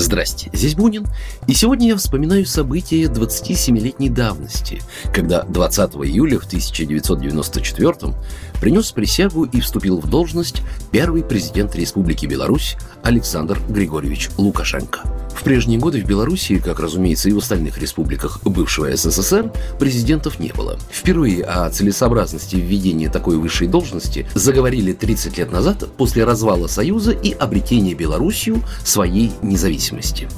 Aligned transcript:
Здрасте, 0.00 0.48
здесь 0.52 0.76
Бунин, 0.76 1.08
и 1.48 1.54
сегодня 1.54 1.88
я 1.88 1.96
вспоминаю 1.96 2.46
события 2.46 3.06
27-летней 3.06 4.08
давности, 4.08 4.80
когда 5.12 5.42
20 5.42 5.94
июля 5.96 6.38
в 6.38 6.46
1994 6.46 8.14
принес 8.60 8.92
присягу 8.92 9.42
и 9.44 9.60
вступил 9.60 9.98
в 9.98 10.08
должность 10.08 10.62
первый 10.92 11.24
президент 11.24 11.74
Республики 11.74 12.26
Беларусь 12.26 12.76
Александр 13.02 13.58
Григорьевич 13.68 14.30
Лукашенко. 14.36 15.00
В 15.34 15.42
прежние 15.42 15.78
годы 15.78 16.00
в 16.02 16.06
Белоруссии, 16.06 16.58
как, 16.58 16.80
разумеется, 16.80 17.28
и 17.28 17.32
в 17.32 17.38
остальных 17.38 17.78
республиках 17.78 18.42
бывшего 18.42 18.94
СССР, 18.96 19.52
президентов 19.78 20.40
не 20.40 20.52
было. 20.52 20.78
Впервые 20.90 21.44
о 21.44 21.70
целесообразности 21.70 22.56
введения 22.56 23.08
такой 23.08 23.36
высшей 23.36 23.68
должности 23.68 24.26
заговорили 24.34 24.92
30 24.92 25.38
лет 25.38 25.52
назад 25.52 25.88
после 25.96 26.24
развала 26.24 26.66
Союза 26.66 27.12
и 27.12 27.32
обретения 27.32 27.94
Белоруссию 27.94 28.62
своей 28.84 29.32
независимости. 29.42 29.87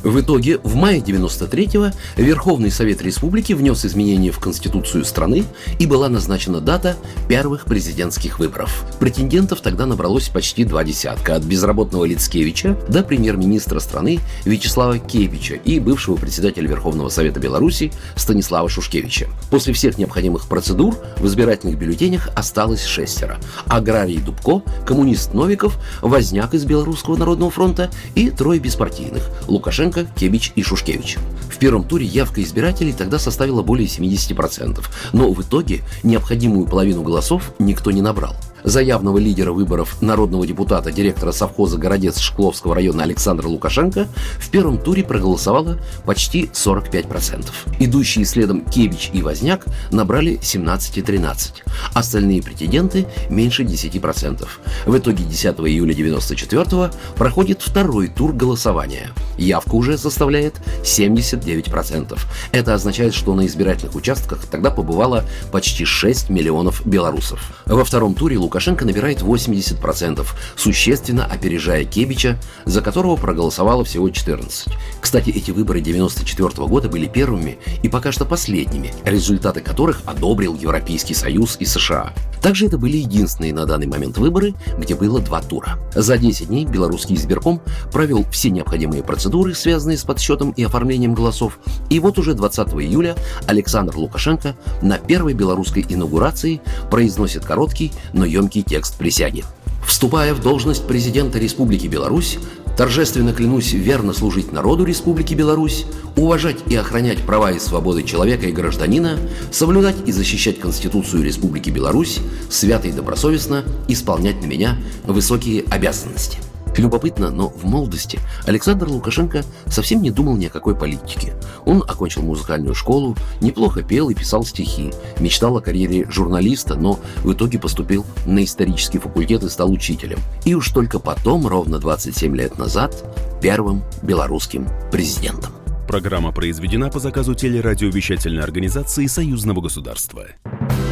В 0.02 0.20
итоге 0.20 0.59
в 0.62 0.74
мае 0.74 1.00
93-го 1.00 1.92
Верховный 2.16 2.70
Совет 2.70 3.02
Республики 3.02 3.52
внес 3.52 3.84
изменения 3.84 4.30
в 4.30 4.38
Конституцию 4.38 5.04
страны 5.04 5.45
и 5.78 5.86
была 5.86 6.08
назначена 6.08 6.60
дата 6.60 6.96
первых 7.28 7.64
президентских 7.64 8.38
выборов. 8.38 8.84
Претендентов 8.98 9.60
тогда 9.60 9.86
набралось 9.86 10.28
почти 10.28 10.64
два 10.64 10.84
десятка, 10.84 11.36
от 11.36 11.42
безработного 11.42 12.05
Лицкевича 12.05 12.78
до 12.88 13.02
премьер-министра 13.02 13.80
страны 13.80 14.20
Вячеслава 14.44 14.98
Кебича 14.98 15.55
и 15.55 15.80
бывшего 15.80 16.16
председателя 16.16 16.69
Верховного 16.69 17.08
Совета 17.08 17.41
Беларуси 17.41 17.92
Станислава 18.16 18.69
Шушкевича. 18.69 19.28
После 19.50 19.72
всех 19.72 19.98
необходимых 19.98 20.48
процедур 20.48 20.97
в 21.19 21.27
избирательных 21.27 21.78
бюллетенях 21.78 22.28
осталось 22.34 22.84
шестеро. 22.84 23.38
Аграрий 23.66 24.19
Дубко, 24.19 24.62
коммунист 24.86 25.34
Новиков, 25.34 25.78
Возняк 26.03 26.55
из 26.55 26.64
Белорусского 26.64 27.16
народного 27.16 27.50
фронта 27.50 27.91
и 28.14 28.30
трое 28.30 28.60
беспартийных– 28.60 29.28
Лукашенко, 29.48 30.06
Кебич 30.16 30.52
и 30.55 30.62
Шушкевич. 30.62 31.19
В 31.50 31.58
первом 31.58 31.84
туре 31.84 32.06
явка 32.06 32.42
избирателей 32.42 32.92
тогда 32.92 33.19
составила 33.19 33.62
более 33.62 33.86
70%, 33.86 34.84
но 35.12 35.32
в 35.32 35.42
итоге 35.42 35.82
необходимую 36.02 36.66
половину 36.66 37.02
голосов 37.02 37.52
никто 37.58 37.91
не 37.91 38.02
набрал. 38.02 38.34
За 38.64 38.83
явного 38.83 39.19
лидера 39.19 39.53
выборов 39.53 40.00
народного 40.03 40.47
депутата, 40.47 40.92
директора 40.92 41.33
совхоза 41.33 41.78
«Городец» 41.78 42.19
Шкловского 42.19 42.75
района 42.75 43.05
Александра 43.05 43.48
Лукашенко 43.48 44.06
в 44.39 44.50
первом 44.50 44.78
туре 44.78 45.03
проголосовало 45.03 45.78
почти 46.05 46.50
45%. 46.53 47.47
Идущие 47.78 48.25
следом 48.25 48.64
Кевич 48.64 49.11
и 49.12 49.22
Возняк 49.22 49.66
набрали 49.91 50.38
17 50.42 50.98
и 50.98 51.03
13. 51.03 51.62
Остальные 51.94 52.42
претенденты 52.42 53.06
меньше 53.31 53.62
10%. 53.62 54.47
В 54.86 54.98
итоге 54.98 55.25
10 55.25 55.44
июля 55.61 55.92
1994 55.92 56.91
проходит 57.16 57.62
второй 57.62 58.08
тур 58.08 58.33
голосования. 58.33 59.11
Явка 59.38 59.75
уже 59.75 59.97
составляет 59.97 60.55
79%. 60.83 62.19
Это 62.53 62.75
означает, 62.75 63.14
что 63.14 63.34
на 63.34 63.47
избирательных 63.47 63.94
участках 63.94 64.47
тогда 64.47 64.70
побывало 64.70 65.25
почти 65.50 65.84
6 65.84 66.28
миллионов 66.28 66.86
белорусов. 66.86 67.41
Во 67.66 67.84
втором 67.84 68.14
туре 68.14 68.36
Лукашенко 68.51 68.84
набирает 68.84 69.23
80%, 69.23 70.27
существенно 70.56 71.25
опережая 71.25 71.84
Кебича, 71.84 72.37
за 72.65 72.83
которого 72.83 73.15
проголосовало 73.15 73.84
всего 73.84 74.11
14. 74.11 74.75
Кстати, 75.01 75.31
эти 75.31 75.53
выборы 75.53 75.79
1994 75.79 76.67
года 76.67 76.89
были 76.89 77.06
первыми 77.06 77.61
и 77.84 77.89
пока 77.89 78.10
что 78.10 78.25
последними, 78.25 78.93
результаты 79.05 79.60
которых 79.60 80.03
одобрил 80.05 80.56
Европейский 80.56 81.15
Союз 81.15 81.59
и 81.60 81.65
США. 81.65 82.12
Также 82.41 82.67
это 82.67 82.78
были 82.78 82.97
единственные 82.97 83.53
на 83.53 83.67
данный 83.67 83.87
момент 83.87 84.19
выборы, 84.19 84.55
где 84.78 84.95
было 84.95 85.21
два 85.21 85.43
тура. 85.43 85.78
За 85.95 86.17
10 86.17 86.49
дней 86.49 86.65
белорусский 86.65 87.17
избирком 87.17 87.61
провел 87.93 88.25
все 88.31 88.51
необходимые 88.51 89.03
процедуры, 89.03 89.55
связанные 89.55 89.99
с 89.99 90.05
подсчетом 90.05 90.51
и 90.53 90.62
оформлением 90.65 91.15
голосов, 91.15 91.59
и 91.91 92.01
вот 92.01 92.19
уже 92.19 92.34
20 92.34 92.69
июля 92.75 93.17
Александр 93.47 93.97
Лукашенко 93.97 94.56
на 94.83 94.99
первой 94.99 95.34
белорусской 95.34 95.84
инаугурации 95.89 96.61
произносит 96.91 97.45
короткий, 97.45 97.93
но 98.12 98.25
емкий 98.25 98.62
текст 98.62 98.97
присяги. 98.97 99.45
Вступая 99.87 100.34
в 100.34 100.41
должность 100.41 100.87
президента 100.87 101.39
Республики 101.39 101.87
Беларусь, 101.87 102.39
торжественно 102.76 103.32
клянусь 103.32 103.72
верно 103.72 104.12
служить 104.12 104.53
народу 104.53 104.84
Республики 104.84 105.34
Беларусь, 105.34 105.86
уважать 106.16 106.58
и 106.66 106.76
охранять 106.76 107.19
права 107.20 107.53
и 107.53 107.58
свободы 107.58 108.03
человека 108.03 108.47
и 108.47 108.53
гражданина, 108.53 109.19
соблюдать 109.50 109.97
и 110.06 110.12
защищать 110.12 110.60
Конституцию 110.60 111.22
Республики 111.22 111.70
Беларусь, 111.70 112.19
свято 112.50 112.88
и 112.88 112.92
добросовестно 112.92 113.64
исполнять 113.88 114.41
на 114.42 114.47
меня 114.47 114.76
высокие 115.06 115.64
обязанности. 115.70 116.38
Любопытно, 116.80 117.30
но 117.30 117.50
в 117.50 117.64
молодости 117.66 118.18
Александр 118.46 118.88
Лукашенко 118.88 119.44
совсем 119.66 120.00
не 120.00 120.10
думал 120.10 120.36
ни 120.36 120.46
о 120.46 120.50
какой 120.50 120.74
политике. 120.74 121.34
Он 121.66 121.84
окончил 121.86 122.22
музыкальную 122.22 122.74
школу, 122.74 123.18
неплохо 123.42 123.82
пел 123.82 124.08
и 124.08 124.14
писал 124.14 124.44
стихи, 124.44 124.91
мечтал 125.18 125.58
о 125.58 125.60
карьере 125.60 126.10
журналиста, 126.10 126.76
но 126.76 126.98
в 127.22 127.34
итоге 127.34 127.58
поступил 127.58 128.06
на 128.24 128.42
исторический 128.42 128.96
факультет 128.96 129.42
и 129.42 129.50
стал 129.50 129.70
учителем. 129.70 130.20
И 130.46 130.54
уж 130.54 130.70
только 130.70 130.98
потом, 130.98 131.46
ровно 131.46 131.78
27 131.78 132.34
лет 132.34 132.56
назад, 132.56 132.97
первым 133.42 133.82
белорусским 134.00 134.66
президентом. 134.91 135.52
Программа 135.86 136.32
произведена 136.32 136.88
по 136.88 136.98
заказу 136.98 137.34
телерадиовещательной 137.34 138.42
организации 138.42 139.06
Союзного 139.06 139.60
государства. 139.60 140.28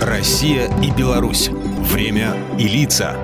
Россия 0.03 0.71
и 0.83 0.91
Беларусь. 0.91 1.49
Время 1.49 2.37
и 2.59 2.69
лица. 2.69 3.17